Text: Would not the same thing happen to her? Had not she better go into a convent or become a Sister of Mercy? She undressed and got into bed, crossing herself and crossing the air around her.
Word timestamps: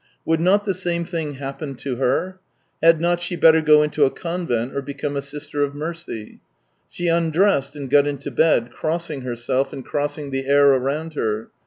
Would 0.25 0.41
not 0.41 0.63
the 0.63 0.73
same 0.73 1.05
thing 1.05 1.33
happen 1.33 1.75
to 1.75 1.97
her? 1.97 2.39
Had 2.81 2.99
not 2.99 3.21
she 3.21 3.35
better 3.35 3.61
go 3.61 3.83
into 3.83 4.03
a 4.03 4.09
convent 4.09 4.75
or 4.75 4.81
become 4.81 5.15
a 5.15 5.21
Sister 5.21 5.61
of 5.61 5.75
Mercy? 5.75 6.39
She 6.89 7.07
undressed 7.07 7.75
and 7.75 7.87
got 7.87 8.07
into 8.07 8.31
bed, 8.31 8.71
crossing 8.71 9.21
herself 9.21 9.71
and 9.71 9.85
crossing 9.85 10.31
the 10.31 10.47
air 10.47 10.69
around 10.71 11.13
her. 11.13 11.51